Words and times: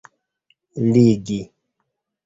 ligi 0.91 1.39